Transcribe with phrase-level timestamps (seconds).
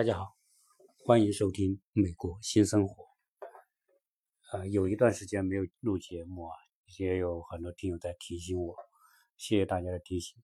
[0.00, 0.34] 大家好，
[1.04, 3.04] 欢迎收听《美国新生活》。
[4.50, 6.56] 呃，有一段时间没有录节目啊，
[6.98, 8.74] 也有很多听友在提醒我，
[9.36, 10.42] 谢谢大家的提醒。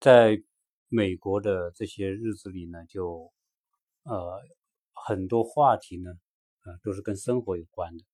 [0.00, 0.42] 在
[0.88, 3.30] 美国的这些日子里呢，就
[4.04, 4.40] 呃
[4.94, 6.10] 很多话题呢，
[6.64, 8.04] 呃都是跟生活有关的。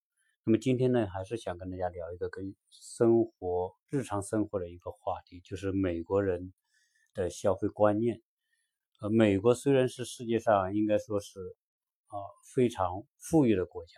[0.42, 6.52] 那么今天呢，还是想跟大家聊一个跟生活、日常生活的一个话题，就是美国人
[7.14, 8.20] 的消费观念。
[9.00, 11.38] 呃，美国虽然是世界上应该说是
[12.08, 12.18] 啊
[12.52, 13.92] 非常富裕的国家，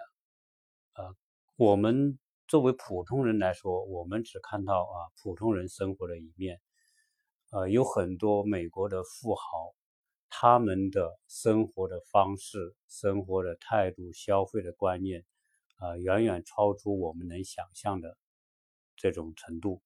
[0.92, 1.16] 呃，
[1.56, 6.60] 我们作为普通人来说，我们只看到啊普通人生活的一面，
[7.50, 9.74] 呃，有很多美国的富豪，
[10.28, 15.24] 他们的生活的方式、生活的态度、消费的观念，
[15.78, 18.18] 啊，远远超出我们能想象的
[18.96, 19.80] 这种程度。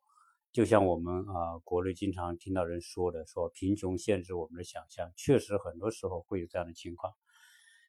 [0.54, 7.12] 就像我们啊，国内经常听到人说的，说贫穷限制我们的想象，确实很多时候会有这样的情况。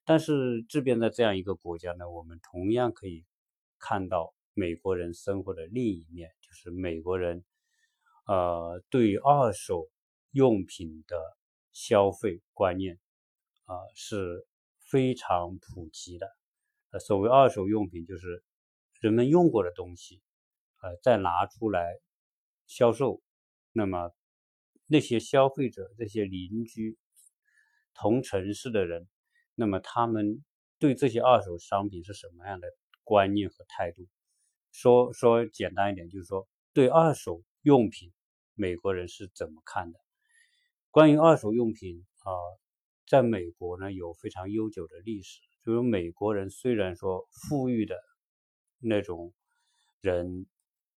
[0.04, 3.24] 但是这边的这样一个国家呢，我们同样可以
[3.78, 7.46] 看到美国人生活的另一面，就是美国人
[8.26, 9.88] 呃对二手
[10.32, 11.22] 用品的
[11.72, 13.00] 消费观念
[13.66, 14.48] 啊是
[14.90, 16.28] 非常普及的。
[16.90, 18.44] 呃，所谓二手用品，就是
[19.02, 20.24] 人们用过的东西，
[20.82, 22.00] 呃，再拿出来。
[22.68, 23.22] 销售，
[23.72, 24.12] 那么
[24.88, 26.98] 那些消费者、这些邻居、
[27.94, 29.08] 同城市的人，
[29.54, 30.44] 那么他们
[30.80, 32.68] 对这些二手商品是什么样的
[33.04, 34.08] 观念和态度？
[34.72, 38.12] 说说简单一点，就是说对二手用品，
[38.56, 40.00] 美国人是怎么看的？
[40.90, 42.32] 关于二手用品啊，
[43.08, 47.96] 在美国呢有非常悠久的历史，就是美国人虽然说富裕的
[48.80, 49.34] 那种
[50.02, 50.48] 人，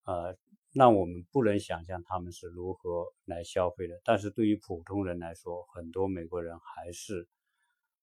[0.03, 0.37] 呃。
[0.71, 7.27] 那我们不能想象他们是如何来消费的，但是对于普通人来说，很多美国人还是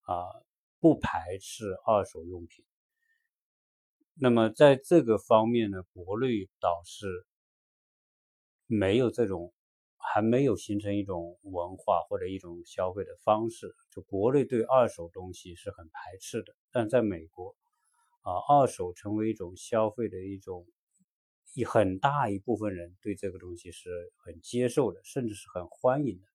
[0.02, 0.26] 啊
[0.80, 2.64] 不排斥二手用品。
[4.14, 7.24] 那么在这个方面呢，国内倒是
[8.66, 9.52] 没有这种，
[9.96, 13.72] 还没有形成一种文化或者一种消费的方式。
[13.92, 17.54] 就国内对二手东西是很排斥的，但在美国
[18.22, 20.66] 啊，二手成为一种消费的一种。
[21.56, 26.26] 一很大一部分人对这个东西是很接受的，甚至是很欢迎的。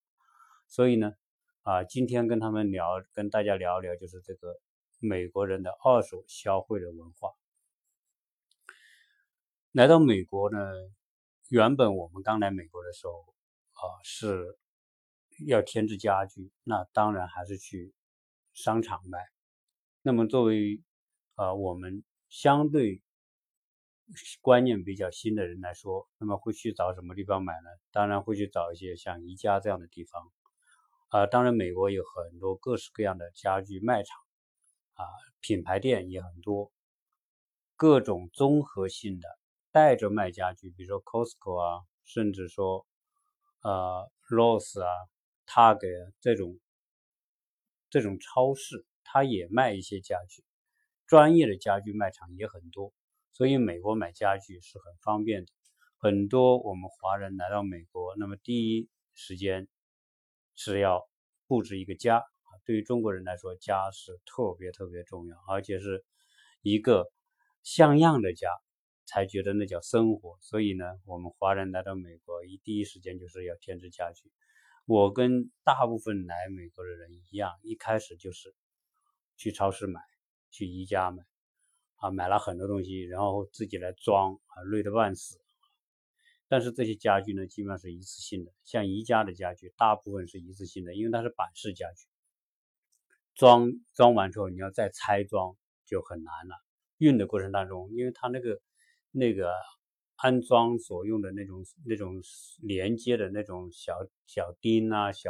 [0.67, 1.13] 所以呢，
[1.61, 4.55] 啊，今天跟他们聊，跟大家聊聊，就是这个
[4.99, 7.29] 美国人的二手消费的文化。
[9.73, 10.57] 来到美国呢，
[11.49, 13.13] 原本我们刚来美国的时候，
[13.73, 14.57] 啊，是
[15.45, 17.93] 要添置家具，那当然还是去
[18.53, 19.19] 商场买。
[20.01, 20.81] 那么作为
[21.35, 23.03] 啊，我们相对。
[24.41, 27.69] 观念比较新的人来说，那么会去找什么地方买呢？
[27.91, 30.31] 当然会去找一些像宜家这样的地方，
[31.09, 34.17] 啊，当然美国有很多各式各样的家具卖场，
[34.93, 35.05] 啊，
[35.39, 36.71] 品牌店也很多，
[37.75, 39.27] 各种综合性的
[39.71, 42.85] 带着卖家具，比如说 Costco 啊，甚至说，
[43.61, 44.89] 呃，Ross 啊
[45.47, 46.59] ，Target 这种
[47.89, 50.43] 这种超市，它也卖一些家具，
[51.07, 52.93] 专业的家具卖场也很多。
[53.41, 55.51] 所以美国买家具是很方便的，
[55.97, 59.67] 很多我们华人来到美国，那么第一时间
[60.53, 61.09] 是要
[61.47, 62.23] 布置一个家。
[62.65, 66.05] 对于中国人来说，家是特别特别重要，而且是
[66.61, 67.11] 一个
[67.63, 68.47] 像样的家，
[69.07, 70.37] 才觉得那叫生活。
[70.41, 74.31] 所以呢，我们华人来到美国，一第一时间就是要添置家具。
[74.85, 78.53] 我跟大部分来美国的人一样，一开始就是
[79.35, 79.99] 去超市买，
[80.51, 81.23] 去宜家买。
[82.01, 85.37] 啊，买了很多东西，然后自己来装，啊，累得半死。
[86.47, 88.51] 但是这些家具呢，基本上是一次性的。
[88.63, 92.07] 像宜家的家具，大部分是一次性的，因为它是板式家具。
[93.35, 96.55] 装装完之后，你要再拆装就很难了。
[96.97, 98.59] 运的过程当中，因为它那个
[99.11, 99.53] 那个
[100.15, 102.15] 安装所用的那种那种
[102.63, 103.95] 连接的那种小
[104.25, 105.29] 小钉啊，小，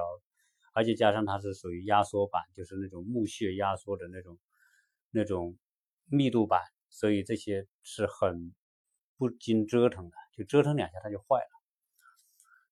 [0.73, 4.39] 而且加上它是属于压缩板，就是那种木屑压缩的那种
[5.11, 5.57] 那种。
[6.11, 8.53] 密度板，所以这些是很
[9.17, 11.49] 不经折腾的，就折腾两下它就坏了。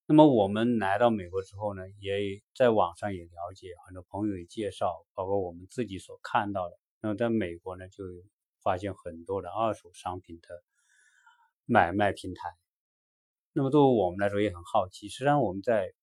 [0.06, 6.78] 那么我们来到美国之后呢，也在网上也了解，很多朋友也介绍，包括我们自己所看到的。
[7.00, 8.04] 那么在美国呢，就
[8.62, 10.48] 发现很多的二手商品的
[11.66, 12.50] 买卖平台。
[13.54, 15.94] 那么对于我们来说也很好奇，实际上我们在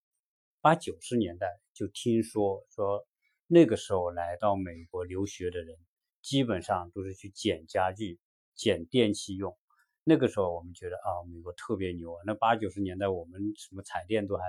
[0.62, 3.06] 八九十年代就听说说
[3.46, 5.76] 那个时候来到美国留学的人。
[6.26, 8.18] 基本上都是去捡家具、
[8.56, 9.56] 捡电器用。
[10.02, 12.20] 那个时候我们觉得啊，美国特别牛啊。
[12.26, 14.42] 那八九十年代我们什么彩电都还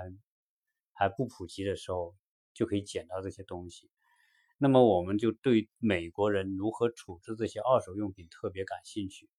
[0.92, 2.16] 还不普及的时候，
[2.52, 3.88] 就可以捡到这些东西。
[4.58, 9.30] 那么我们就对美国人如何处置这些二手用品特别感兴趣。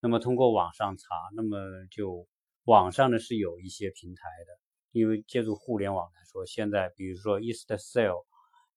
[0.00, 2.26] 那么通过网上查，那么就
[2.64, 4.58] 网上呢是有一些平台的，
[4.90, 8.26] 因为借助互联网来说，现在比如说 eastsale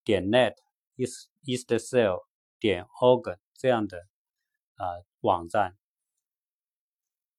[0.04, 0.54] 点 net、
[0.98, 2.22] east eastsale
[2.62, 3.98] 点 organ 这样的
[4.76, 4.86] 啊
[5.20, 5.78] 网站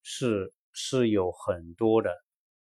[0.01, 2.13] 是是有很多的，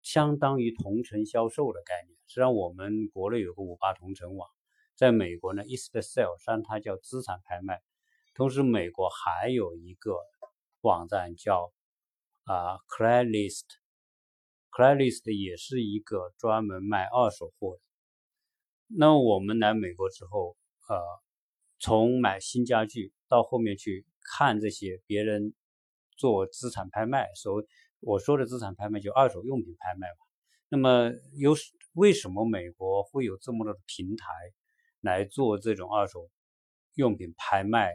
[0.02, 2.16] 相当于同城销售的概念。
[2.26, 4.48] 实际上我们国内有个五八同城网。
[4.94, 7.82] 在美国呢，East Sale 上它叫资产拍卖，
[8.34, 10.16] 同时美国还有一个
[10.80, 11.74] 网站叫
[12.44, 17.82] 啊 Craigslist，Craigslist 也是一个专门卖二手货的。
[18.86, 20.56] 那我们来美国之后，
[20.88, 20.96] 呃，
[21.78, 24.06] 从买新家具到后面去
[24.36, 25.54] 看这些别人
[26.16, 27.64] 做资产拍卖，所
[28.00, 30.18] 我说的资产拍卖就二手用品拍卖吧。
[30.68, 31.54] 那么有
[31.94, 34.26] 为什么美国会有这么多的平台？
[35.02, 36.30] 来做这种二手
[36.94, 37.92] 用品拍卖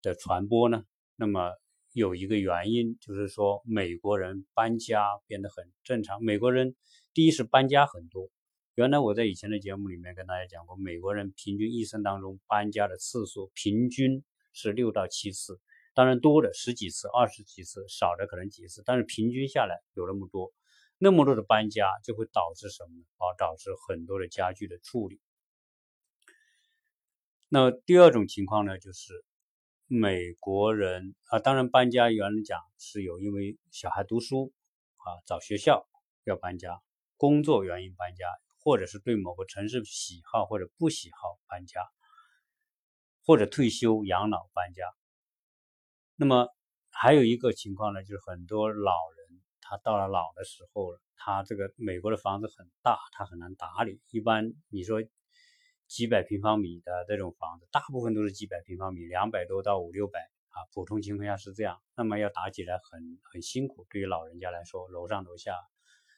[0.00, 0.84] 的传播呢？
[1.16, 1.50] 那么
[1.92, 6.24] 有一个原因就是说，美国人搬家变得很正常。
[6.24, 6.76] 美国人
[7.12, 8.30] 第一是搬家很多，
[8.74, 15.60] 原来我在以前的节目里面跟大家讲过，美国人平均一生当中搬家的次数平均是六到七次，
[15.94, 20.52] 当然多的十几次、二十几次，少的可能几次，但是平均下来有那么多，
[20.98, 23.04] 那么多的搬家就会导致什么呢？
[23.18, 25.20] 啊，导致很多的家具的处理。
[27.48, 29.24] 那第二种情况呢，就是
[29.86, 34.52] 美国人啊，当然搬家原来讲是有因为小孩读书
[34.96, 35.86] 啊，找学校
[36.24, 36.82] 要搬家，
[37.16, 38.26] 工作原因搬家，
[38.64, 41.86] 或者是对某个城市喜好或者不喜好搬家，
[43.24, 44.82] 或者退休养老搬家。
[46.16, 46.48] 那么
[46.90, 54.00] 还有一个情况呢，就是很多老人他到了老的时候，他这个美国的房子很大，他很难打理。
[54.10, 55.00] 一般你说。
[55.86, 60.18] 几百平方米的这种房子，大部分都是几百平方米，两百多到五六百
[60.48, 61.80] 啊，普通情况下是这样。
[61.94, 65.54] 那么要打起来很很辛苦，对于老人家来说，楼上楼下，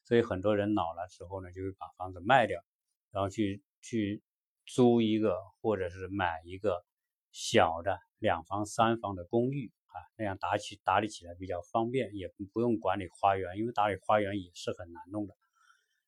[0.06, 2.62] 所以很多人老了之后呢，就会把房子卖掉，
[3.10, 4.22] 然后去去
[4.64, 6.84] 租一个或者是买一个
[7.32, 15.34] 小的两房三房的公寓啊，那样打起打理起来比较方便，也不用管理花园，因为打理花园也是很难弄的。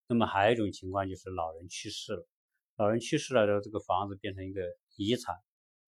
[0.07, 2.27] 那么还有一种情况就是老人去世了。
[2.77, 4.63] 老人去世了之后，这个房子变成一个
[4.97, 5.35] 遗产，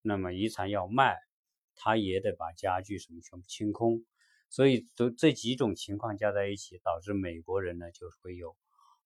[0.03, 1.17] 那么遗产要卖，
[1.77, 4.05] 他也得把家具什么全部清空，
[4.51, 8.57] 所以都这几种情况加在一起，导致美国人呢就会有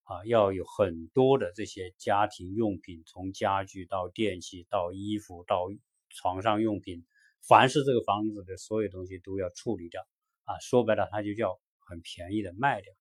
[0.05, 5.67] 啊要有很多的这些家庭用品，从家具到电器到衣服到
[6.09, 7.05] 床上用品，
[7.47, 10.01] 凡是这个房子的所有东西都要处理掉
[10.45, 12.95] 啊，说白了，它就叫很便宜的卖掉。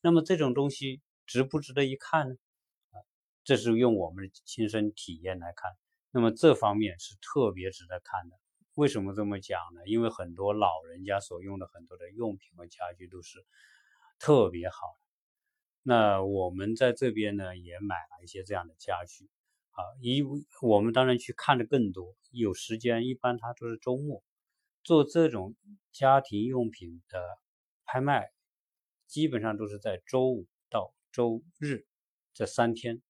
[0.00, 2.34] 那么这种东西值不值得一看呢？
[2.92, 3.02] 啊
[3.42, 5.72] 这是用我们的亲身体验来看，
[6.12, 8.36] 那么这方面是特别值得看的。
[8.80, 9.82] 为什么这么讲呢？
[9.84, 13.44] 因为很多老人家所用的很多的用品和家具都是
[14.18, 14.76] 特别好。
[15.82, 19.28] 那我们在这边呢也买了一些这样的家具
[19.72, 20.22] 啊，一
[20.62, 24.22] 我们当然去看的更多，有时间一般他都是周末
[24.82, 25.54] 做这种
[25.92, 27.22] 家庭用品的
[27.84, 28.30] 拍卖，
[29.06, 31.84] 基本上都是在周五到周日
[32.32, 33.02] 这三天。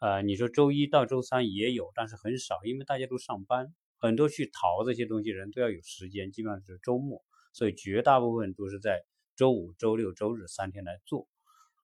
[0.00, 9.04] 呃，你说周一到周三也有，但是很少，因为大家都上班，很多去淘这些东西人都要有时间，基本上是周末，所以绝大部分都是在
[9.36, 11.28] 周五、周六、周日三天来做。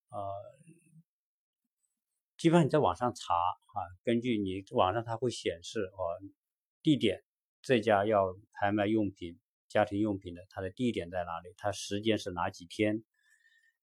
[0.08, 0.18] 呃，
[2.36, 6.18] 基本上你在网上查啊，根据你网上它会显示哦，
[6.82, 7.22] 地点
[7.62, 11.54] 这家要拍卖用品、家庭用品的，它的地点在哪里？
[11.56, 13.04] 它时间是哪几天？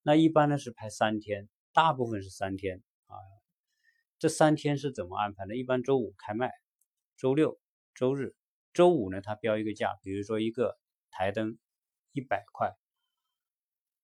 [0.01, 3.15] 那一般呢是拍三天，大部分是三天啊。
[4.19, 5.55] 这三天是怎么安排的？
[5.55, 6.51] 一般周五开卖，
[7.15, 7.57] 周六、
[7.95, 8.35] 周日，
[8.73, 10.77] 周五呢，他标一个价，比如说一个
[11.09, 11.57] 台灯
[12.11, 12.75] 一百块，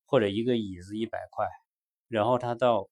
[0.05, 1.48] 或者一个椅子一百块，
[2.07, 2.89] 然后他到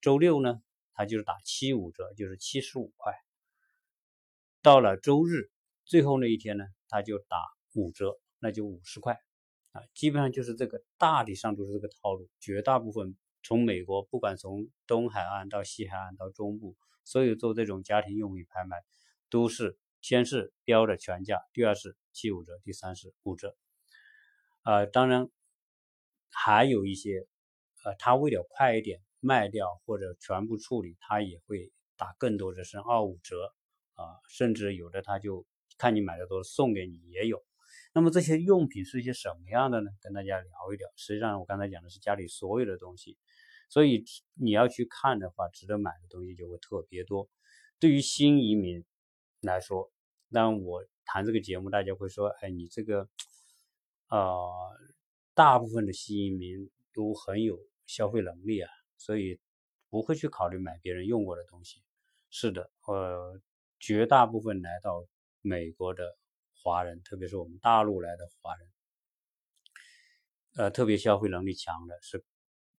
[0.00, 0.62] 周六呢，
[0.92, 3.12] 他就是打七五折，就是七十五块。
[4.62, 5.50] 到了周日
[5.84, 7.38] 最后那一天呢，他就打
[7.74, 9.18] 五折，那就五十块
[9.72, 13.16] 啊，基本上就是这个，大体上都是这个套路，绝大部分。
[13.42, 18.76] 从美国，不管从东海岸到西海岸到中部，所有做这种家庭用品拍卖，
[19.30, 23.56] 都是先是标的全价，第二是七五折，第三是五折。
[24.62, 25.28] 呃，当然
[26.30, 27.26] 还有一些，
[27.82, 33.52] 呃，他为了快一点卖掉或者全部处理，他也会打更多的是二五折
[33.94, 35.44] 啊，甚至有的他就
[35.76, 37.44] 看你买的多送给你也有。
[37.92, 39.90] 那么这些用品是一些什么样的呢？
[40.02, 40.88] 跟大家聊一聊。
[40.94, 43.18] 实际上我刚才讲的是家里所有的东西。
[43.68, 47.28] 所以你要去看的话，值得买的东西就会特别多。
[47.80, 48.84] 对于新移民
[49.40, 49.90] 来说，
[50.32, 53.08] 但我谈这个节目，大家会说：“哎，你这个，
[54.08, 54.50] 呃，
[55.34, 59.38] 大部分的新移民都很有消费能力啊，所以
[59.88, 61.82] 不会去考虑买别人用过的东西。”
[62.28, 63.40] 是的，呃，
[63.78, 65.06] 绝大部分来到
[65.42, 66.18] 美国的
[66.54, 68.68] 华人，特别是我们大陆来的华人，
[70.56, 72.24] 呃，特别消费能力强的，是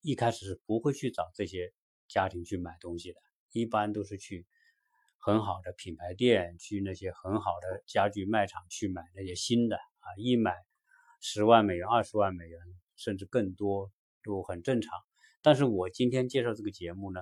[0.01, 1.73] 一开始是不会去找这些
[2.07, 4.45] 家庭去买东西的，一般都是去。
[5.27, 10.55] 很好的品牌店，去那些很好的家具卖场去买那些新的啊，一买
[11.19, 12.57] 十万美元、二十万美元，
[12.95, 13.91] 甚至更多
[14.23, 14.97] 都很正常。
[15.41, 17.19] 但是我今天介绍这个节目呢，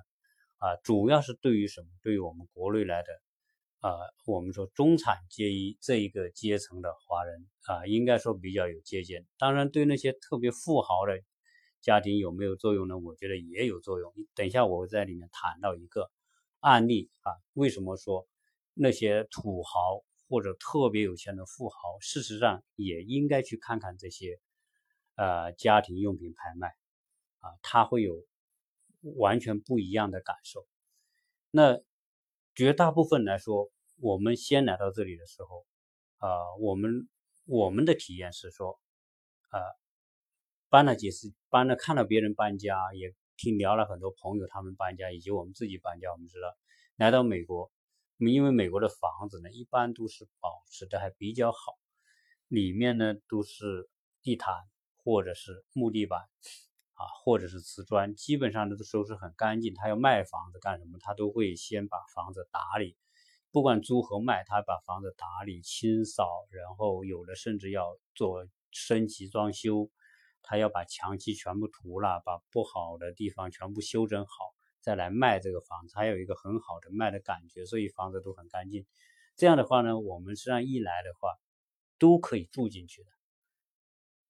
[0.59, 1.87] 啊，主要是对于什么？
[2.03, 3.07] 对于我们国内来的
[3.79, 3.89] 啊，
[4.27, 9.25] 我们说中产阶级这一个阶层的华人啊，应该说比较有借鉴。
[9.39, 11.19] 当然，对那些特别富豪的
[11.81, 12.99] 家庭有没有作用呢？
[12.99, 14.13] 我觉得也有作用。
[14.35, 16.11] 等一下我会在里面谈到一个。
[16.65, 18.27] 案例啊，为什么说
[18.73, 24.39] 那些土豪或者特别有钱的富豪，事实上也应该去看看这些
[25.13, 26.69] 呃家庭用品拍卖
[27.37, 28.15] 啊，他会有
[29.15, 30.65] 完全不一样的感受。
[31.51, 31.79] 那
[32.55, 35.67] 绝大部分来说，我们先来到这里的时候
[36.17, 37.07] 啊，我们
[37.45, 38.79] 我们的体验是说，
[39.51, 39.61] 呃，
[40.69, 43.13] 搬了几次，搬了看到别人搬家也。
[43.37, 46.55] 听聊了很多朋友，他们搬家以及我们自己搬家，我们知道
[46.95, 47.71] 来到美国，
[48.17, 51.77] 因为美国的房子呢，一般都是保持的还比较好，
[52.47, 53.89] 里面呢都是
[54.21, 54.55] 地毯
[55.03, 56.21] 或者是木地板
[56.93, 59.73] 啊，或者是瓷砖，基本上都收拾很干净。
[59.73, 60.97] 他要卖房子干什么？
[61.01, 62.95] 他都会先把房子打理，
[63.51, 69.91] 不管租和卖，他把房子打理清扫，然后有的甚至要做升级装修。
[70.47, 78.85] 他要把墙漆全部涂了，把不好的地方全部修整好，再来卖这个房子，还有一个很好的卖的感觉，所以房子都很干净。
[79.35, 81.29] 这样的话呢，我们实际上一来的话，
[81.97, 83.09] 都可以住进去的。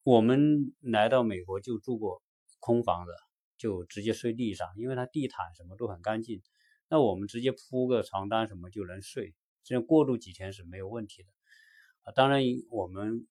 [0.03, 2.23] 我们来到美国就住过
[2.59, 3.11] 空房子，
[3.57, 6.41] 就直接睡地上，因为它地毯什么都很干净。
[6.87, 11.29] 那我们直接铺个床单什么就能睡，这样过渡几天是没有问题的。
[12.03, 13.27] 啊，当然我们。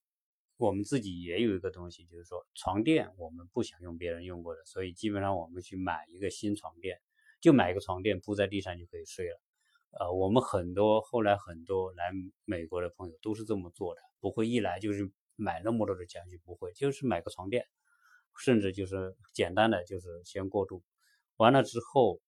[0.57, 7.01] 我们自己也有一个东西，就是说床垫，我们不想用别人用过的，所以基本上我们去买一个新床垫，
[7.41, 9.41] 就买一个床垫铺在地上就可以睡了。
[9.99, 12.05] 呃，我们很多后来很多来
[12.45, 17.67] 美国的朋友都是这么做的，不会一来就是买那么多的家具，不会，就是买个床垫，
[18.39, 20.85] 甚至就是简单的就是先过渡，
[21.37, 22.21] 完了之后，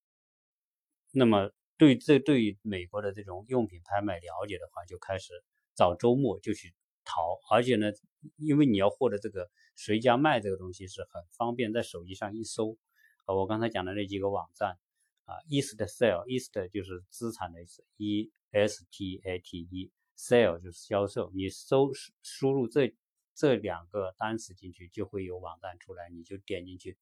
[1.12, 5.32] 那么对这对美国的这种用品拍卖了解的话，就开始
[5.76, 6.74] 找周末就去。
[7.06, 7.90] 淘，而且呢，
[8.36, 12.76] 因为你要获得这个谁家卖这个东西是很方便，在手机上一搜，
[13.24, 14.76] 啊，我刚才讲的那几个网站，
[15.24, 21.90] 啊，East Sale，East 就是资产的意思，E S T A T E，Sale 就是销售，你搜
[22.22, 22.94] 输入这
[23.34, 26.98] 这两个单词进去，就会有网站出来，你就点进去，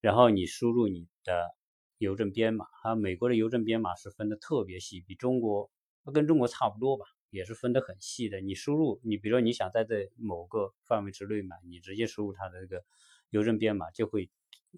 [0.00, 1.54] 然后你输入你的
[1.98, 5.70] 邮政编码，啊，美国的邮政编码是分的特别细，比中国
[6.12, 7.04] 跟中国差不多吧。
[7.30, 8.40] 也是分得很细的。
[8.40, 12.84] 你输入，你比如说你想在这某个范围之内买，你直接输入它的这个
[13.30, 14.28] 邮政编码，就会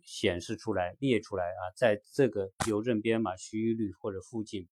[0.04, 4.68] 显示出来、列出来啊，在这个邮政编码区域或者附近，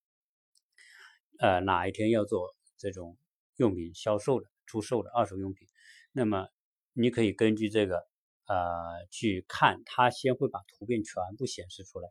[1.39, 3.17] 呃，哪一天要做这种
[3.57, 5.69] 用品销售的、出售的二手用品，
[6.13, 6.49] 那么
[6.93, 8.07] 你可以根据这个
[8.47, 12.09] 呃去看，它先会把图片全部显示出来。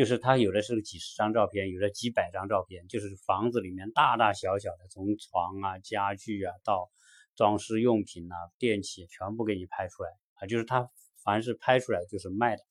[0.00, 6.90] 就是它有的是几十张照片，有的几百张照片，就是房子里面大大小小的，从床啊、家具啊到
[7.36, 10.46] 装饰用品啊、电器，全部给你拍出来啊。
[10.46, 10.88] 就是它
[11.22, 12.64] 凡是拍出来就是卖的，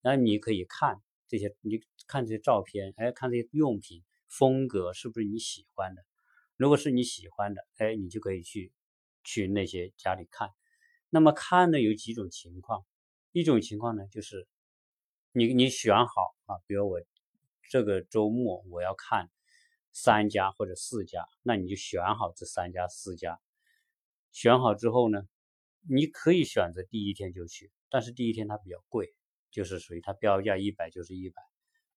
[0.00, 6.02] 那你可以看这些，你看这些照片，哎，看这些用品风格是不是你喜欢的？
[6.56, 8.72] 如果是你喜欢的，哎，你就可以去
[9.22, 10.48] 去那些家里看。
[11.10, 12.86] 那么看呢有几种情况，
[13.32, 14.48] 一种情况呢就是。
[15.36, 17.02] 你你选好啊，比如我
[17.68, 19.28] 这个周末我要看
[19.90, 23.40] 三家或者四家，那你就选好这三家四家。
[24.30, 25.26] 选好之后呢，
[25.88, 29.12] 你可以选择第一天就去，但是第一天它比较贵，
[29.50, 31.42] 就是属于它标价一百就是一百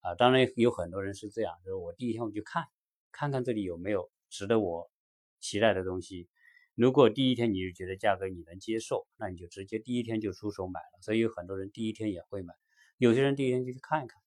[0.00, 0.16] 啊。
[0.16, 2.64] 当然有很多人是这样，就是我第一天我就看，
[3.12, 4.90] 看看这里有没有值得我
[5.38, 6.28] 期待的东西。
[6.74, 10.98] 如果第一天你就觉得价格你能接受，那你就直接第一天就出手买了。
[11.02, 12.52] 所以有很多人第一天也会买。
[12.98, 14.20] 有些人第一天就去看一看，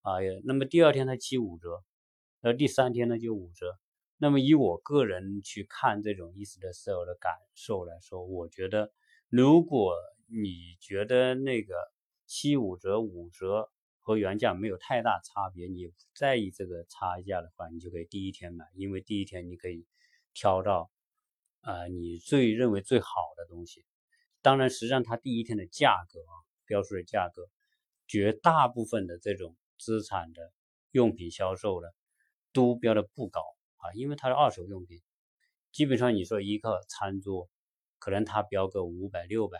[0.00, 0.14] 啊，
[0.44, 1.84] 那么第二天他七五折，
[2.40, 3.78] 呃，第三天呢就五折。
[4.16, 8.90] 那么以我个人去看这种 East Sale 的感受来说，我觉得
[9.28, 9.94] 如果
[10.28, 11.74] 你觉得那个
[12.24, 19.84] 七五折、五折和原价没有太大差别，你不在意这个差价的话，你就可以第一天买，因为第一天你可以
[20.32, 20.90] 挑到
[21.60, 23.84] 啊你最认为最好的东西。
[24.40, 26.32] 当然，实际上它第一天的价格啊，
[26.64, 27.46] 标出的价格，
[28.06, 30.52] 绝大部分的这种资产的
[30.90, 31.88] 用品销售呢
[32.52, 33.40] 都标的不高
[33.76, 35.02] 啊，因为它是二手用品，
[35.72, 37.50] 基本上你说一个餐桌，
[37.98, 39.58] 可能它标个五百、六百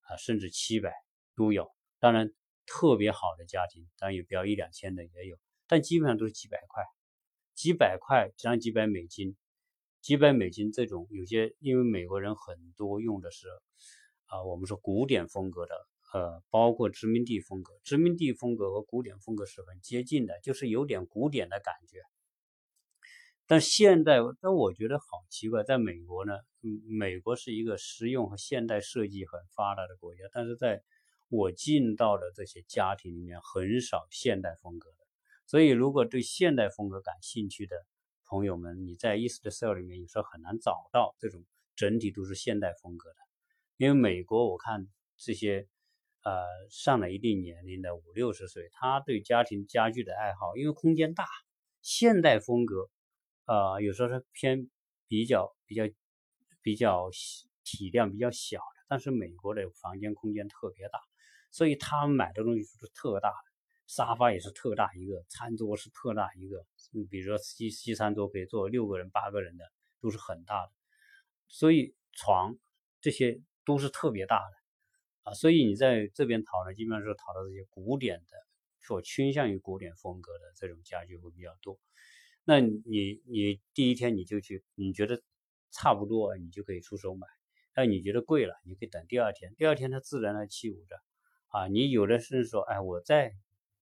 [0.00, 0.92] 啊，甚至七百
[1.36, 1.70] 都有。
[1.98, 2.32] 当然，
[2.66, 6.82] 特别好的家庭，当然有标一两千的也有，但基本上都是几百块，
[7.54, 9.36] 几百块，上几百美金，
[10.00, 13.48] 几百美金这种，有些因为美国人很多用的是
[14.26, 15.74] 啊，我们说古典风格的，
[16.14, 22.02] 呃，包括殖民地风格，殖民地风格和古典风格是很接近的，就是有点古典的感觉。
[23.48, 30.84] 但现代，但我觉得好奇怪，在美国呢，嗯，美国是一个实用和现代设计很发达的国家，但是在
[31.30, 34.98] 我进到的这些家庭里面很少现代风格的，
[35.46, 37.74] 所以如果对现代风格感兴趣的
[38.24, 41.44] 朋友们，你在 East Sale 里面有时候很难找到这种
[41.74, 43.16] 整体都是现代风格的，
[43.78, 45.66] 因为美国我看这些
[46.24, 51.24] 呃上了一定年龄的五六十岁，他对家庭家具的爱好，因为空间大，
[51.82, 52.90] 现代风格
[53.44, 54.68] 啊有时候是偏
[55.06, 55.84] 比较比较
[56.62, 57.08] 比较
[57.62, 60.98] 体量比较小的，但是美国的房间空间特别大。
[61.50, 63.52] 所以他们买的东西是特大的，
[63.86, 69.64] 沙发也是特大一个，餐桌是特大一个，嗯，比如说西西餐桌可以坐六个人、八个人的，
[70.00, 70.72] 都是很大的。
[71.46, 72.56] 所以床
[73.00, 74.63] 这些都是特别大的
[75.24, 78.36] 啊，所以你在这边淘呢，基本上是淘到这些古典的，
[78.80, 81.78] 所倾向于古典风格的这种家具会比较多。
[82.44, 85.22] 那你你第一天你就去，你觉得
[85.70, 87.26] 差不多，你就可以出手买。
[87.72, 90.96] 但你觉得贵了，你可以等第二天，第二天它自然来七五折。
[91.48, 93.32] 啊，你有的是说，哎，我再，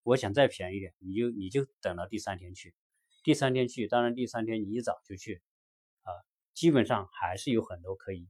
[0.03, 2.75] 我想再便宜点，你就你就等到第三天去，
[3.25, 5.43] 第三天去，当然第三天你一早就去，
[6.03, 6.13] 啊，
[6.55, 8.29] 基本上还是有很多可以，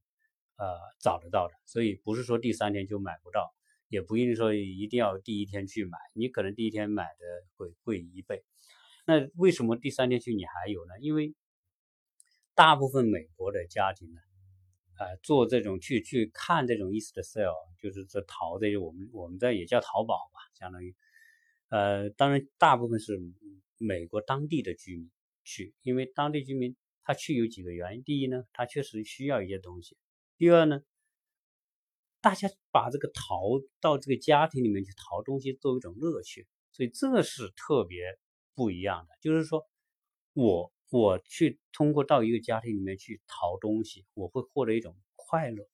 [0.63, 3.53] 呃，找得到的，所以不是说第三天就买不到，
[3.89, 7.25] 也不一定说一定要第一天去买，你可能第一天买的
[7.57, 8.45] 会贵一倍，
[9.07, 10.93] 那为什么第三天去你还有呢？
[11.01, 11.35] 因为
[12.55, 14.21] 大部分美国的家庭呢。
[14.99, 20.95] 呃，做这种去去看这种 East Sale，就是这淘这些，我们我们这也叫淘宝吧，相当于，
[21.71, 23.19] 呃，当然大部分是
[23.79, 25.11] 美国当地的居民
[25.43, 29.97] 去，因为当地居民他去有几个原因，第一呢，他确实需要一些东西；
[30.43, 30.83] 第二呢，
[32.21, 38.19] 大家把这个淘到这个家庭里面去淘东西作为一种乐趣，所以这是特别
[38.53, 39.65] 不一样的，就是说
[40.33, 40.73] 我。
[40.91, 45.65] 我去通过到一个家庭里面去淘东西，我会获得一种快乐。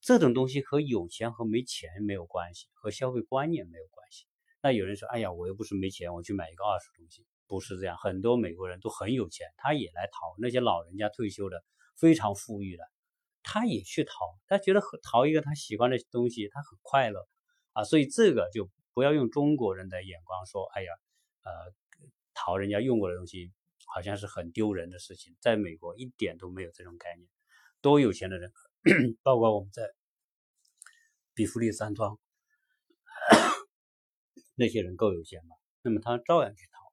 [0.00, 4.26] 这种东西和有钱和没钱没有关系，和消费观念没有关系。
[4.60, 10.34] 那有人说：“哎呀，我又不是没钱，我去买一个二手东西。”不是这样，很多美国人都很有钱，他也来淘。
[10.38, 11.64] 那些老人家退休的
[11.96, 12.84] 非常富裕的，
[13.42, 17.28] 他也去淘，他觉得淘一个他喜欢的东西，他很快乐
[17.72, 17.84] 啊。
[17.84, 20.92] 所以这个就不要用中国人的眼光说：“哎呀，
[21.42, 21.52] 呃，
[22.34, 23.52] 淘人家用过的东西。”
[23.94, 27.28] 好像是很丢人的事情，在美国一点都没有这种概念。
[27.82, 28.50] 多有钱的人，
[29.22, 29.82] 包括我们在
[31.34, 32.18] 比弗利山庄
[34.54, 35.56] 那些人够有钱吧？
[35.82, 36.90] 那么他照样去淘，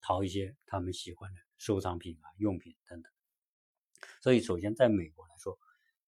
[0.00, 3.11] 淘一些他们喜欢的收藏品啊、用品等等。
[4.22, 5.58] 所以，首先在美国来说，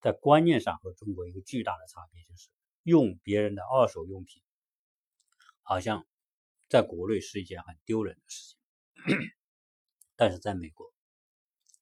[0.01, 2.49] 在观念上和中国一个巨大的差别就是，
[2.81, 4.41] 用别人的二手用品，
[5.61, 6.07] 好像
[6.69, 8.57] 在国内是一件很丢人的事情。
[10.15, 10.91] 但是在美国，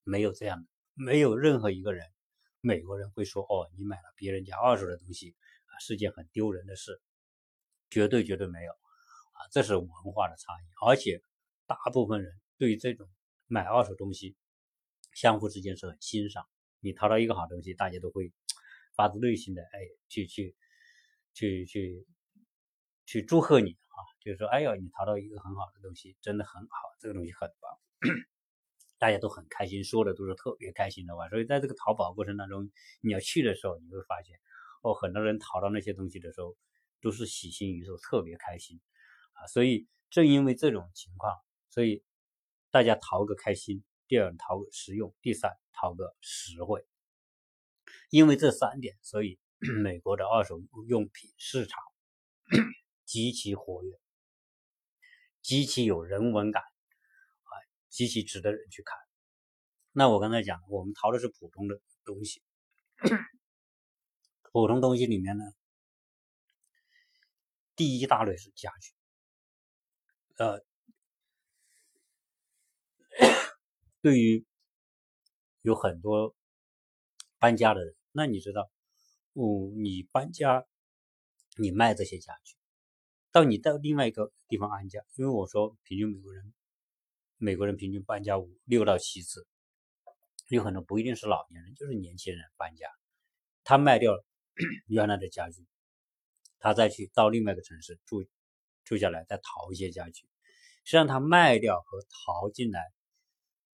[0.04, 2.12] 没有这样的，没有任何一个人，
[2.60, 5.36] 美国人会说：“哦，你买了别人家二手的东西
[5.68, 7.00] 啊，是件很丢人的事。”
[7.92, 9.46] 绝对绝对没有啊！
[9.52, 11.22] 这是文化的差异，而且
[11.68, 13.08] 大部分人对于这种
[13.46, 14.36] 买二手东西，
[15.16, 16.46] 相互之间是很欣赏。
[16.80, 18.32] 你淘到一个好东西，大家都会
[18.96, 20.56] 发自内心的哎，去去
[21.34, 22.06] 去去
[23.06, 24.00] 去祝贺你啊。
[24.20, 27.80] 就是说，哎呦，你淘到一个很好的东西，真的很好，这个东西很棒，
[28.98, 31.30] 大家都很开心，说的都是特别开心的话。
[31.30, 32.72] 所以在这个淘宝过程当中，
[33.02, 34.40] 你要去的时候，你会发现，
[34.82, 36.56] 哦，很多人淘到那些东西的时候，
[37.02, 38.80] 都是喜形于色，特别开心
[39.34, 39.48] 啊。
[39.48, 41.34] 所以正因为这种情况，
[41.70, 42.04] 所以
[42.72, 46.86] 大家淘个开心，第二淘个实用，第三淘个实惠。
[48.12, 49.40] 因为这三点，所以
[49.82, 51.82] 美国的二手用品市场
[53.06, 54.00] 极其活跃。
[55.42, 57.52] 极其有人文感啊，
[57.90, 58.96] 极其值得人去看。
[59.94, 62.44] 那我刚才讲，我们淘的是普通的东西，
[64.44, 65.44] 普通东西里面呢，
[67.76, 68.94] 第一大类是家具，
[70.38, 70.64] 呃，
[74.04, 74.46] 对于
[75.62, 76.36] 有很多
[77.40, 78.70] 搬家的人，那你知道，
[79.32, 80.68] 哦，你搬家，
[81.56, 82.58] 你卖这些家具，
[83.32, 86.54] 到你到另外一个地方安家，因为我说平均美国人，
[87.38, 89.48] 美国人平均搬家五六到七次，
[90.50, 92.90] 有很多不一定是老年人，就是年轻人搬家，
[93.64, 94.22] 他卖掉
[94.88, 95.66] 原来的家具。
[96.60, 98.26] 他再去到另外一个城市住
[98.84, 100.28] 住下来，再淘一些家具，
[100.84, 102.92] 实际上他卖掉和淘进来，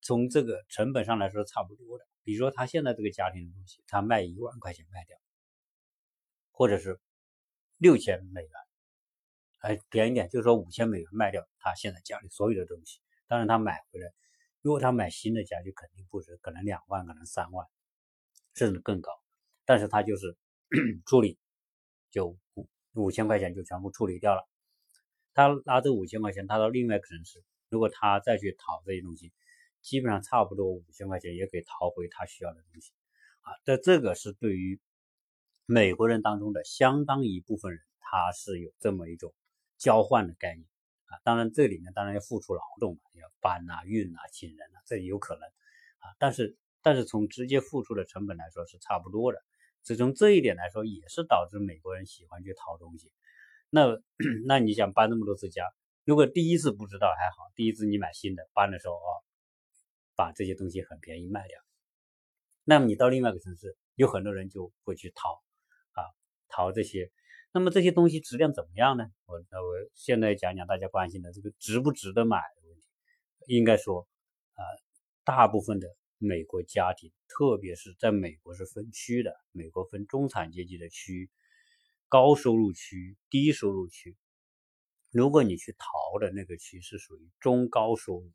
[0.01, 2.05] 从这个成本上来说差不多的。
[2.23, 5.17] 比如说他现在这个家庭的东西，他卖一万块钱卖掉，
[6.51, 6.99] 或者是
[7.77, 8.51] 六千美元，
[9.57, 12.99] 还，便宜点，就是说五千美元卖掉他现在家里所有的东西。
[13.27, 14.11] 当然他买回来，
[14.61, 17.67] 如果他买新的家具肯定不止，可能两万，可能三万，
[18.53, 19.11] 甚至更高。
[19.65, 20.37] 但是他就是
[21.05, 21.37] 处理
[22.11, 22.37] 就。
[22.95, 24.41] 五千块钱就全部处理掉了。
[25.33, 29.31] 他拿这五千块钱，他到另外一个城市，如果他再去淘这些东西，
[29.81, 32.91] 基本上差不多五千块钱也可以淘回他需要的东西。
[33.41, 34.79] 啊，这这个是对于
[35.65, 39.33] 美国人当中的相当一部分人，他是有这么一种
[39.77, 40.67] 交换的概念。
[41.05, 45.43] 啊，当然这里面当然要付出劳动，要搬呐、运呐、请人呐，这有可能。
[45.43, 49.43] 啊，但是但是从直接付出的成本来说是差不多的。
[49.81, 53.11] 只从这一点来说，也是导致美国人喜欢去淘东西。
[53.69, 53.99] 那
[54.45, 55.71] 那你想搬那么多次家，
[56.03, 59.11] 如果第一次不知道还好，第一次你买新的搬的时候啊，
[60.19, 61.57] 把这些东西很便宜卖掉。
[62.65, 65.41] 那么你到另外一个城市，有很多人就会去淘
[65.93, 66.03] 啊，
[66.49, 67.09] 淘这些。
[67.53, 69.05] 那么这些东西质量怎么样呢？
[69.27, 72.85] 我那我现在讲讲大家关心的这个值不值得买的问题。
[73.47, 74.09] 应该说
[74.55, 74.61] 啊，
[75.23, 75.87] 大部分的。
[76.21, 81.29] 美国家庭，特别是在美国是分区的，美国分中产阶级的区、
[82.09, 84.17] 高收入区、低收入区。
[85.11, 88.33] 如果你去淘的那个区是属于中高收入，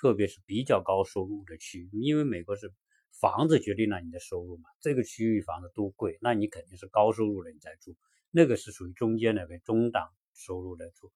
[0.00, 2.72] 特别是比较高收入的区，因为美国是
[3.20, 7.96] 房子决定了你的收入嘛，这个区域房子都贵，那你肯定是高收入的人在住，
[8.30, 11.10] 那个是属于中间的个中档收入的住。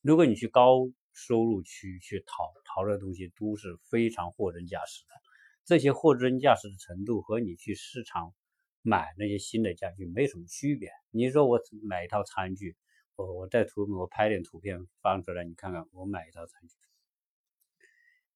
[0.00, 5.14] 如果你去高收入区去淘淘的东西，都是非常货真价实的。
[5.64, 8.32] 这些货真价实的程度和你去市场
[8.82, 10.90] 买那些新的家具没什么区别。
[11.10, 12.76] 你说我买一套餐具，
[13.16, 16.76] 我我在图我拍点图片放出来，你看看我买一套餐具，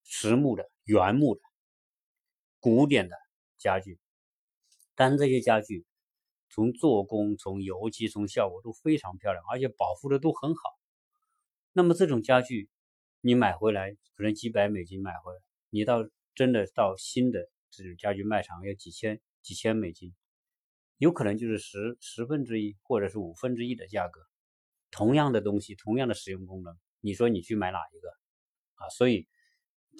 [0.05, 1.41] 实木的、原木的、
[2.59, 3.17] 古典的
[3.59, 3.99] 家具，
[4.95, 5.85] 但这些家具
[6.49, 10.63] 从做工、从油漆、从效果都非常漂亮，而且保护的都很好。
[11.73, 12.69] 那么这种家具
[13.21, 15.39] 你买回来可能几百美金买回来，
[15.71, 16.09] 你到。
[16.33, 20.15] 真的到新的这种家具卖场要几千几千美金，
[20.97, 24.21] 有可能就是十十分之一或者是五分之一的价格。
[24.91, 28.09] 同样的东西，同样的使用功能，你说你去买哪一个
[28.77, 28.89] 啊？
[28.91, 29.29] 所以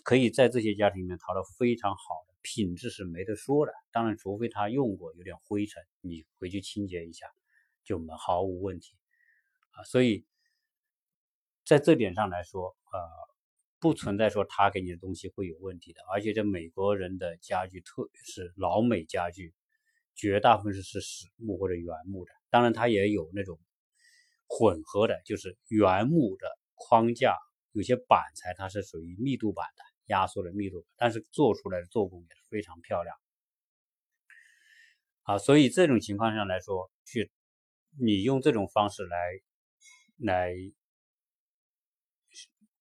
[0.05, 3.73] 可以在这些家庭里面淘到非常好的品质是没得说的。
[3.93, 7.27] 当然，除非他用过有点灰尘，你回去清洁一下
[7.85, 8.97] 就毫无问题
[9.71, 9.85] 啊。
[9.85, 10.25] 所以
[11.65, 13.31] 在这点上来说，呃。
[13.83, 19.55] 不存在说他给你的东西会有问题的，而且这美国人的家具，特别是老美家具，
[20.15, 22.31] 绝大部分是是实木或者原木的。
[22.51, 23.59] 当然，它也有那种
[24.47, 27.39] 混合的，就是原木的框架，
[27.73, 33.17] 有些板材它是属于密度板的，压缩的密度，但是做出来的做工也是非常漂亮。
[35.23, 37.33] 啊，所以这种情况下来说，去
[37.99, 39.17] 你用这种方式来
[40.19, 40.55] 来。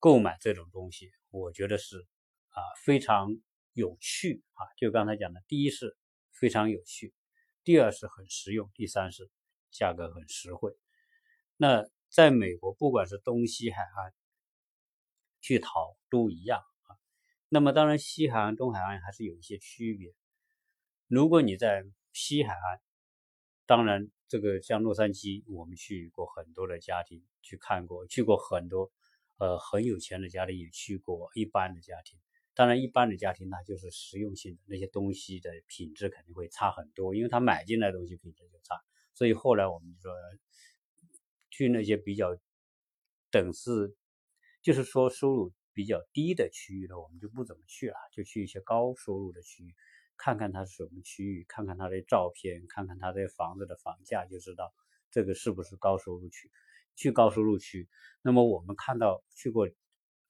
[0.02, 1.98] 购买这种东西，我觉得是
[2.52, 3.36] 啊非常
[3.74, 4.64] 有趣啊。
[4.78, 5.98] 就刚才讲的，第一是
[6.32, 7.14] 非常有趣，
[7.66, 9.30] 第二是很实用，第三是
[9.72, 10.72] 价格很实惠。
[11.58, 14.14] 那在美国，不管是东西海岸
[15.42, 16.64] 去淘都一样。
[17.50, 20.14] 那么当然，西海岸、东海岸还是有一些区别。
[21.08, 21.84] 如果你在
[22.14, 22.82] 西海岸，
[23.66, 28.92] 当然这个像洛杉矶，我们去过很多的家庭去看过，去过很多。
[29.40, 32.20] 呃，很有钱的家庭也去过，一般的家庭，
[32.54, 38.76] 当然一般的家庭那，就是实用性的那些东西的品质肯定会差很多，因为他买进来的东西品质就差，
[39.14, 40.14] 所以后来我们就说，
[41.50, 42.38] 去那些比较
[43.32, 43.96] 等式，
[44.62, 49.74] 就是说收入比较低的区域呢，我们就不怎么去了，就去一些高收入的区域，
[50.18, 54.74] 看看它是什么区域，看看它的照片，看看它的房子的房价，就知道
[55.10, 56.52] 这个是不是高收入区。
[56.98, 57.88] 去高收入区，
[58.22, 59.70] 那么我们看到去过，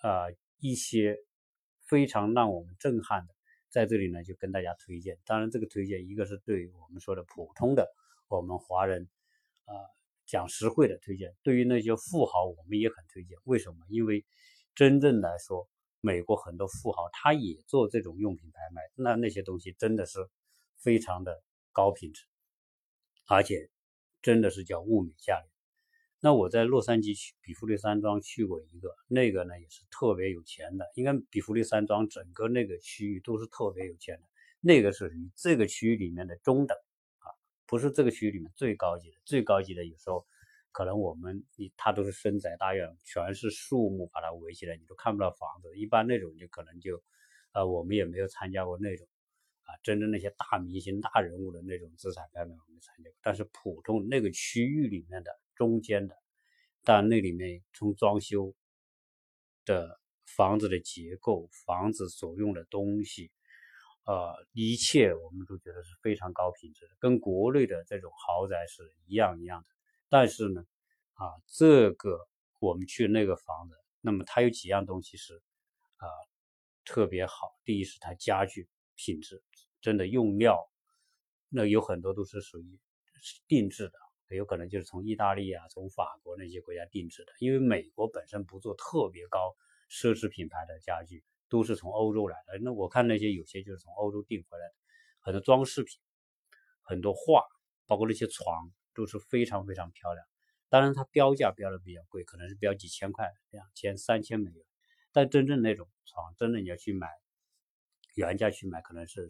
[0.04, 1.18] 呃一些
[1.88, 3.34] 非常让我们震撼的，
[3.70, 5.18] 在这里呢就跟大家推荐。
[5.26, 7.88] 当然，这个推荐一个是对我们说的普通的
[8.28, 9.10] 我们华人，
[9.66, 9.74] 啊
[10.28, 13.36] 讲实惠的推荐，对于那些富豪，我们也很推荐。
[13.46, 13.88] 为什么？
[13.90, 14.24] 因为
[14.76, 15.68] 真正来说，
[16.02, 20.30] 美国很多富豪他也做这种用品拍卖，那那些东西真的是
[20.78, 22.24] 非常的高品质，
[23.26, 23.70] 而且
[24.22, 25.50] 真的是叫物美价廉。
[26.22, 30.86] 那我在洛杉矶去比弗利山庄去过一个，那个呢也是特别有钱的。
[30.96, 34.28] 应该比弗利山庄整个那个区域都是特别有钱的，
[34.60, 36.78] 那个是这个区域里面的中等
[37.20, 37.32] 啊。
[37.66, 40.26] 不是这个区域里面最高级的，最高级的有时候
[40.72, 45.76] 可能我们你它都是深宅大院，全是树木把它围起来，你都看不到房子。
[45.78, 47.02] 一般那种就可能就，
[47.54, 49.08] 呃，我们也没有参加过那种，
[49.64, 53.18] 啊，真正那些大明星、大人物的那种资产拍卖我们参加过。
[53.22, 56.16] 但是普通那个区域里面的中间的，
[56.84, 58.54] 但那里面从装修
[59.66, 63.32] 的房子的结构、房子所用的东西。
[64.06, 69.68] 呃，一切我们都觉得是非常高品质的，跟国内的这种豪宅是一样一样的。
[70.10, 70.66] 但是呢，
[71.14, 72.28] 啊，这个
[72.60, 75.36] 我们去那个房子，那么它有几样东西是
[75.98, 76.08] 啊
[76.84, 77.58] 特别好。
[77.64, 79.42] 第一是它家具品质，
[79.80, 80.70] 真的用料，
[81.48, 82.80] 那有很多都是属于
[83.48, 87.32] 定制的，有可能就是从意大利啊、从法国那些国家定制的。
[87.40, 89.56] 因为美国本身不做特别高
[89.90, 91.24] 奢侈品牌的家具。
[91.52, 94.74] 都是从欧洲来的，那我看那些有些就是从欧洲订回来的，
[95.20, 96.00] 很多装饰品，
[96.84, 97.44] 很多画，
[97.88, 100.26] 包括那些床都是非常非常漂亮。
[100.70, 104.66] 当然它标价标的比较贵，可能是标几千块、两千、三千美元。
[105.12, 107.08] 但真正那种床，真的你要去买，
[108.16, 109.30] 原价去买可能是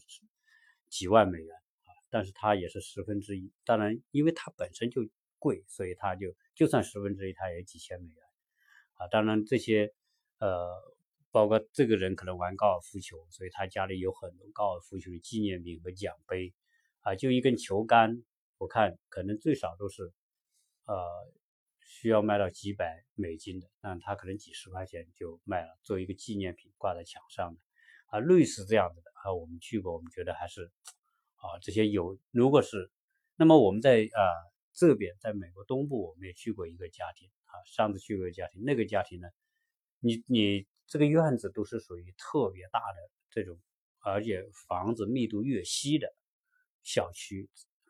[0.89, 3.51] 几万美元啊，但是它也是十分之一。
[3.65, 8.23] 当然，因为它本身就贵，所以它就就算十分之一，它也几千美元
[8.93, 9.07] 啊。
[9.07, 9.93] 当然这些
[10.39, 10.97] 呃。
[11.31, 16.55] 包括这个人可能玩高尔夫球，所以他家里有很多高尔夫球的纪念品和奖杯，
[17.01, 18.23] 啊，就一根球杆，
[18.59, 20.13] 我看可能最少都是，
[20.85, 21.33] 呃，
[21.79, 27.59] 需要卖到几百美金的，那他可能几十块钱就卖了，做一个纪念品挂在墙上的，
[28.05, 30.71] 啊，类似这样子的啊，我们去过，我们觉得还是，
[31.37, 32.91] 啊，这些有，如果是，
[33.35, 34.21] 那么我们在啊
[34.73, 39.27] 这边，在美国东部，我们也去过一个家庭，啊，上次去过一个家庭，那个家庭呢，
[39.99, 40.67] 你你。
[40.91, 43.61] 这个院子都是属于特别大的这种，
[43.99, 46.11] 而且房子密度越稀的
[46.81, 47.47] 小区，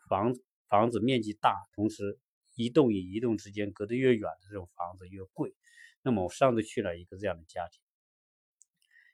[0.10, 0.36] 房
[0.70, 2.20] 房子面积大，同时
[2.56, 5.56] 一栋与一栋之间隔得越远的这种房子越贵。
[6.02, 7.82] 那么我上次去了一个这样的家庭，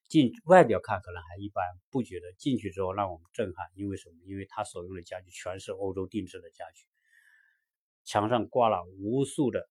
[0.07, 4.15] 进外表看可能还一般，不觉得进去之后让我们震撼，因为什么？
[4.25, 6.85] 因为他所用的家具全是欧洲定制的家具，
[8.03, 9.67] 墙上挂了无数的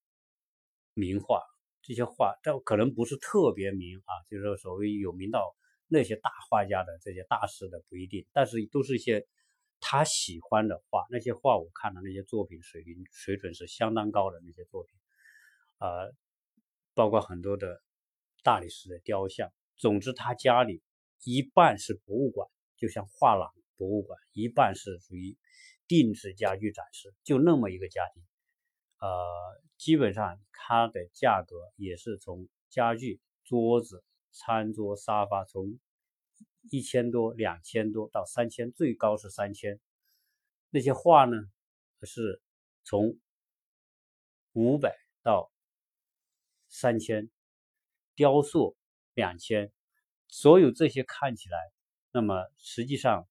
[0.95, 1.43] 名画。
[1.87, 5.55] 这些画，这可能不是特别名啊，就是说所谓有名到
[5.87, 9.27] 那些大画家的这些大师的不一定，但是都是一些
[9.87, 11.05] 他喜欢的画。
[11.11, 14.99] 那些画我看的那些作品水平水准是相当高的那些作品，
[15.79, 16.11] 呃，
[16.95, 17.83] 包括很多的
[18.43, 19.53] 大理石的雕像。
[19.77, 20.83] 总之，他家里
[21.23, 25.37] 一半是博物馆，就像画廊博物馆，一半是属于
[25.87, 28.23] 定制家具展示，就那么一个家庭。
[29.01, 35.79] 呃，基本上它的价格也是从家具、桌子、餐桌、沙发从
[36.71, 39.81] 一千多、两千多到三千，最高是三千。
[40.71, 41.37] 那些画呢，
[42.03, 42.41] 是
[42.85, 43.19] 从
[44.53, 45.53] 五百到
[46.69, 47.31] 三千，
[48.15, 48.77] 雕塑
[49.15, 49.73] 两千。
[50.27, 51.59] 所有这些看起来，
[52.11, 53.29] 那么实际上，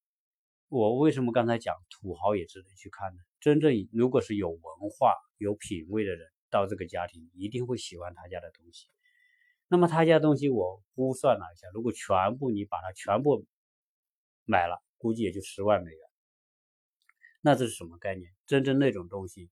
[0.69, 3.22] 我为什么刚才讲土豪也值得去看呢？
[3.41, 8.88] 真正如果是有文化、有品位的人到这个家庭，一定会喜欢他家的东西。
[9.73, 13.43] 那么他家东西我估算了一下，如果全部你把它全部
[14.45, 15.99] 买了，估计也就十万美元。
[17.41, 18.31] 那这是什么概念？
[18.45, 19.49] 真正那种东西，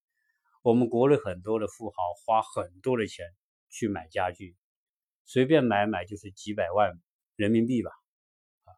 [0.62, 3.25] 我们国内很多的富豪花很多的钱
[3.71, 4.55] 去买家具，
[5.25, 6.93] 随便买买就是几百万
[7.36, 7.89] 人民币吧，
[8.65, 8.69] 啊，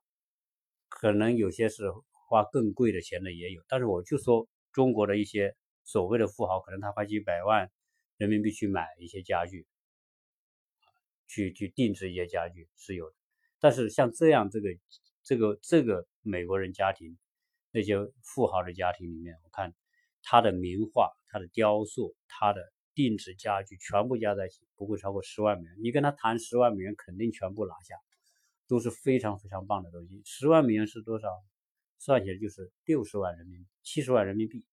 [0.88, 1.91] 可能有些是
[2.29, 4.47] 花更贵的钱的也有，但是我就说。
[4.71, 7.69] 中国的一些所谓的富豪，可能他花几百万
[8.17, 9.67] 人民币去买一些家具，
[11.34, 13.15] 去去定制一些家具是有的。
[13.60, 14.69] 但是像这样这个
[15.24, 17.17] 这个这个美国人家庭，
[17.72, 19.74] 那些富豪的家庭里面，我看
[20.22, 22.62] 他的名画、他的雕塑、他的
[22.93, 25.78] 定制家具全部加在一起，不会超过十万美元。
[25.82, 27.96] 你跟他谈十万美元，肯定全部拿下，
[28.67, 30.22] 都是非常非常棒的东西。
[30.26, 31.28] 十万美元是多少？
[31.98, 34.65] 算起来就是六十万人民币，七十万人民币，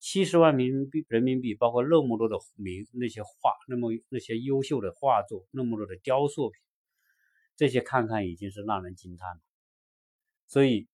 [0.00, 6.60] 七十万民币人民币，包括那么多的名那些画，那么那些优秀的画作，那么多的雕塑品，
[7.56, 9.40] 这些看看已经是让人惊叹了。
[10.46, 10.88] 所以，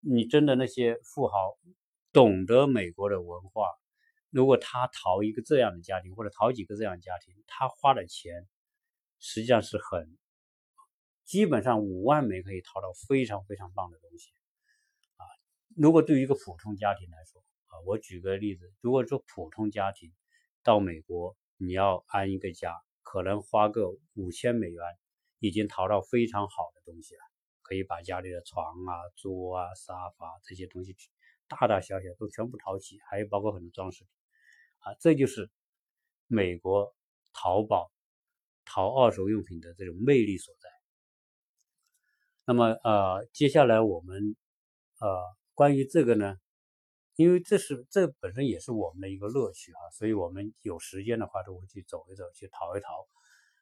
[0.00, 1.58] 你真的那些富豪
[2.12, 3.68] 懂得美国的文化，
[4.30, 8.46] 如果他淘一个这样的家庭，或者淘几个这样的家庭，他花的钱
[9.18, 10.16] 实际上是很，
[11.24, 14.30] 基本上五万美可以淘到非常非常棒的东西
[15.16, 15.26] 啊。
[15.74, 17.42] 如果对于一个普通家庭来说
[17.84, 20.12] 我举个例子，如果说普通家庭
[20.62, 24.82] 到美国，你要安一个家，可能花个五千美元，
[25.38, 27.20] 已经淘到非常好的东西了，
[27.62, 30.96] 可以把家里的床啊、桌啊、沙发这些东西。
[31.48, 34.10] 大大小小都全部淘齐，还有包括很多装饰品
[34.78, 35.48] 啊，这就是
[36.26, 36.94] 美国
[37.32, 37.92] 淘宝
[38.64, 40.68] 淘二手用品的这种魅力所在。
[42.44, 44.36] 那么呃，接下来我们
[44.98, 45.20] 呃
[45.54, 46.36] 关于这个呢，
[47.16, 52.88] 因为这是这本身也是我们的一个乐趣啊，所以我们有时间的话都会去走一走，去淘一淘。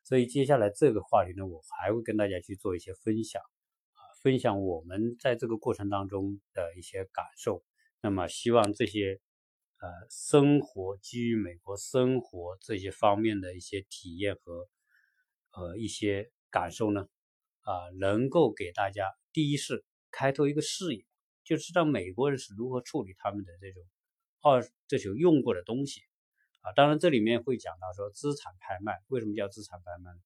[0.03, 7.65] 所以接下来这个话题呢，我还会跟大家去做一些分享啊，分享我们在这个过程当中的一些感受。
[8.03, 9.21] 那么，希望这些
[9.81, 14.69] 呃生活基于美国生活这些方面的一些体验和
[15.53, 17.07] 呃一些感受呢，
[17.63, 21.07] 啊，能够给大家第一是开拓一个视野，
[21.45, 23.83] 就知道美国人是如何处理他们的这种
[24.41, 26.01] 二这种用过的东西
[26.63, 26.73] 啊。
[26.73, 30.21] 当然，这里面会讲到说资产拍卖，为什么叫资产拍卖呢？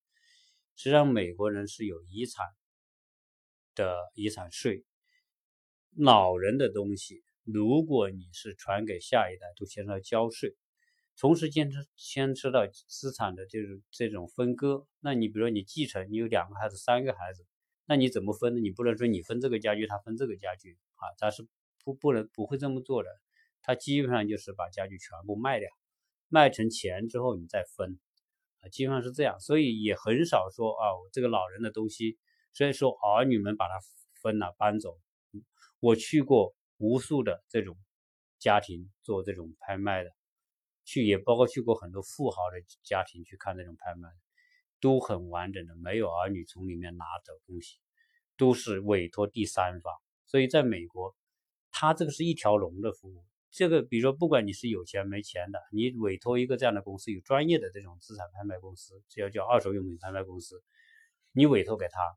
[0.76, 2.46] 实际上，美国人是有遗产
[3.74, 4.84] 的遗产税，
[5.96, 7.24] 老人的东西。
[7.42, 10.54] 如果你是传给下一代，都牵涉到交税，
[11.16, 14.86] 同时牵扯牵扯到资产的这种这种分割。
[15.00, 17.46] 那你比如说你继承，你有两个孩子、三个孩子，
[17.86, 18.60] 那你怎么分呢？
[18.60, 21.48] 你不能说你分这个家具，他分这个家具啊，他是
[21.82, 23.08] 不不能不会这么做的。
[23.62, 25.68] 他基本上就是把家具全部卖掉，
[26.28, 27.98] 卖成钱之后你再分
[28.60, 29.40] 啊，基本上是这样。
[29.40, 32.18] 所以也很少说啊，这个老人的东西，
[32.52, 33.80] 所以说儿女们把它
[34.22, 34.98] 分了搬走。
[35.80, 36.54] 我去过。
[36.80, 37.76] 无数的这种
[38.38, 40.12] 家庭做这种拍卖的，
[40.84, 44.08] 去也包括去过很多富豪的家庭去看这种拍卖，
[44.80, 47.80] 都很完整的，没有儿女从里面拿走东西，
[48.36, 49.92] 都是委托第三方。
[50.28, 51.16] 所以在美国，
[51.72, 53.24] 它这个是一条龙的服务。
[53.50, 60.62] 这个比如说，不管你是有钱没钱的，你委托一个这样的公司，有专业的这种资产拍卖公司，这要叫二手用品拍卖公司，
[61.32, 62.16] 你委托给他，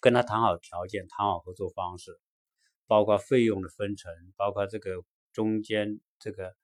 [0.00, 2.20] 跟他谈好条件，谈好合作方式。
[2.88, 5.02] 包括费用的分成，包括这个
[5.32, 6.54] 中间这个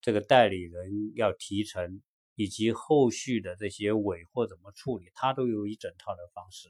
[0.00, 2.00] 这个代理人要提成，
[2.36, 6.68] 以及后续的这些尾货怎么处理，他都有一整套的方式。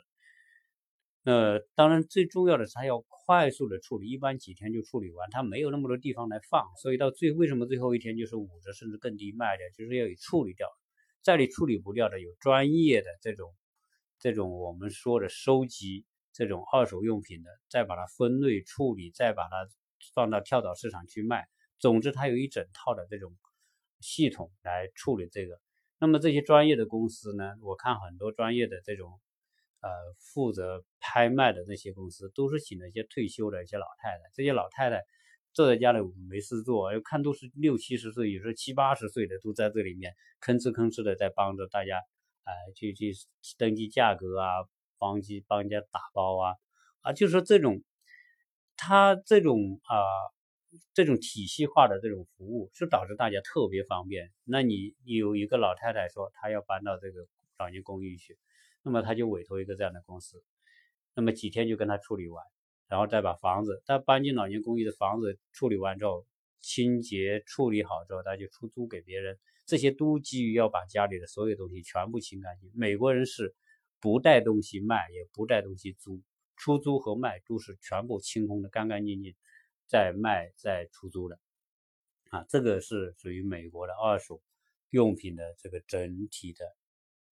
[1.28, 10.66] 那当然最重要的是它要快速的处理，一般几天就处理完，它没有那么多地方来放，所以到最为什么最后一天就是五折甚至更低卖掉，就是要有处理掉，
[11.22, 13.54] 在你处理不掉的有专业的这种
[14.18, 16.06] 这种我们说的收集。
[16.30, 19.68] 这种二手用品的，再把它分类处理，再把它
[20.14, 21.48] 放到跳蚤市场去卖。
[21.80, 23.36] 总之，它有一整套的这种
[23.98, 25.58] 系统来处理这个。
[25.98, 29.18] 那么这些专业的公司呢，我看很多专业的这种
[29.80, 29.88] 呃
[30.18, 34.30] 负责拍卖的那些公司，都是请了一些退休的一些老太太。
[34.34, 35.02] 这些老太太
[35.52, 41.98] 坐在家里没事做，看都是六七十岁，有时候七八十岁的都在这里面吭哧吭哧的在帮着大家，
[42.44, 43.12] 哎，去去
[43.56, 44.68] 登记价格啊。
[45.00, 46.56] 帮机帮人家打包啊
[47.02, 47.84] 啊，就是说这种，
[48.76, 49.94] 他这种啊
[50.92, 54.32] 这种体系化的这种服务，是导致大家特别方便。
[54.42, 57.28] 那你有一个老太太说她要搬到这个
[57.60, 58.36] 老年公寓去，
[58.88, 60.42] 那么他就委托一个这样的公司，
[61.14, 62.44] 那么几天就跟他处理完，
[62.88, 66.26] 然后再把房子他搬进老年公寓的房子处理完之后，
[66.60, 69.38] 清洁处理好之后，他就出租给别人。
[69.66, 72.70] 这些都基于要把家里的所有东西全部清干净。
[72.74, 73.54] 美国人是。
[74.00, 76.22] 不带东西卖，也不带东西租，
[76.54, 79.34] 出租和卖都是全部清空的，干干净净，
[79.88, 81.40] 再卖再出租的，
[82.30, 84.40] 啊，这个是属于美国的二手
[84.90, 86.64] 用品的这个整体的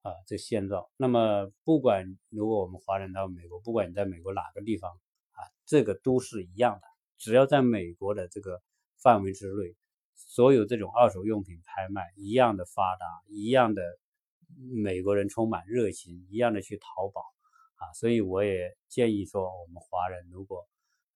[0.07, 0.87] 啊这现状。
[0.97, 4.91] 那么，不管如果我们华人到美国，不管你在美国哪个地方
[5.33, 6.87] 啊，这个都是一样的，
[7.19, 8.61] 只要在美国的这个
[9.03, 9.75] 范围之内，
[10.15, 13.83] 所有这种二手用品拍卖一样的发达，一样的。
[14.73, 17.21] 美国人充满热情，一样的去淘宝
[17.75, 20.67] 啊，所以我也建议说，我们华人如果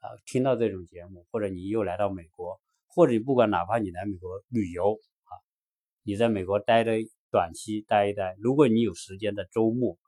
[0.01, 5.33] 啊听到这种节目，或者你又来到美国，或者你不管哪怕你来美国旅游啊，
[6.03, 6.99] 你在美国待的
[7.31, 9.99] 短期待一待，如果你有时间的周末，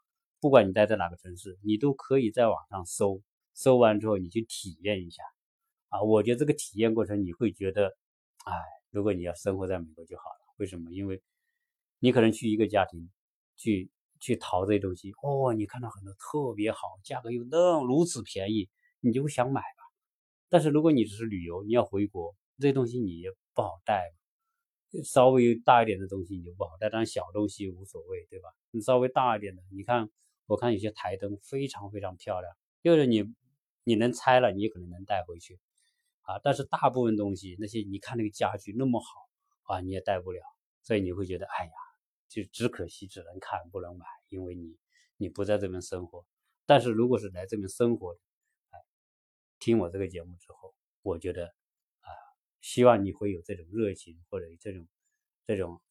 [0.40, 3.22] 不管你待在哪个城市，你都可以在网上搜，
[3.54, 5.22] 搜完之后你去体验一下
[5.88, 7.86] 啊，我觉得这个体验过程你会觉得，
[8.44, 8.52] 哎，
[8.90, 10.92] 如果你要生活在美国就好了，为什么？
[10.92, 11.22] 因为
[11.98, 13.10] 你可能去一个家庭。
[13.54, 18.68] 去去淘这些东西哦，你看到很多特别好，价格又那如此便宜，
[18.98, 19.84] 你就想买吧。
[20.48, 24.10] 但是如果你只是旅游，你要回国，这些东西你也不好带。
[25.04, 28.50] 稍微大一点的东西你就不好带，但小东西无所谓，对吧？
[28.70, 30.10] 你稍微大一点的，你看，
[30.46, 33.24] 我看有些台灯非常非常漂亮，就是你
[33.84, 35.58] 你能拆了，你可能能带回去
[36.22, 36.38] 啊。
[36.42, 40.42] 但是大部分东西，那些你看那个家具那么好啊，你也带不了，
[40.82, 41.72] 所以你会觉得，哎呀，
[42.28, 44.76] 就只可惜只能看不能买，因为你
[45.16, 46.26] 你不在这边生活。
[46.66, 48.20] 但是如果是来这边生活的，
[48.72, 48.78] 哎，
[49.58, 51.54] 听我这个节目之后，我觉得。
[52.62, 54.88] 希望你会有这种热情或者这种
[55.44, 55.82] 这种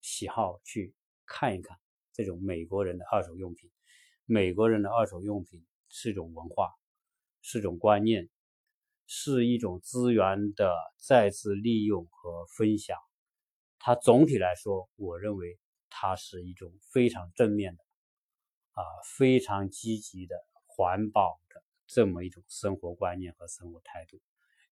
[0.00, 0.94] 喜好去
[1.26, 1.78] 看一看
[2.12, 3.70] 这种美国人的二手用品。
[4.24, 6.70] 美国人的二手用品是一种文化，
[7.40, 8.28] 是种观念，
[9.06, 12.98] 是一种资源的再次利用和分享。
[13.78, 15.58] 它总体来说，我认为
[15.88, 17.82] 它是一种非常正面的
[18.72, 18.82] 啊，
[19.16, 24.20] 非常积极的环保的这么一种生活观念和生活态度。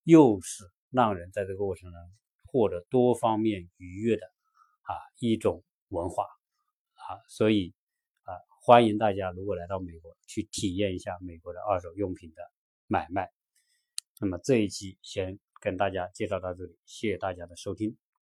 [0.07, 2.01] 又是让人在这个过程中
[2.45, 4.25] 获得多方面愉悦的
[4.83, 6.23] 啊一种文化
[6.95, 7.75] 啊，所以
[8.23, 8.31] 啊
[8.63, 12.43] 欢迎大家如果来到美国去体验一下美国的二手用品的
[12.87, 13.33] 买卖。
[14.21, 17.97] 那么这一期先跟大家介绍到这里，谢谢大家的收听。